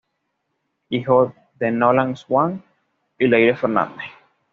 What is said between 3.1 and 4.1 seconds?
y Leyre Fernández.